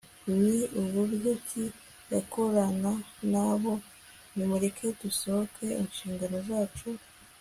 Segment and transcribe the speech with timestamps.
[0.39, 0.57] ni
[0.93, 1.63] buryo ki
[2.13, 2.91] yakorana
[3.31, 3.73] na bo?
[4.35, 6.87] nimureke dusohoze inshingano yacu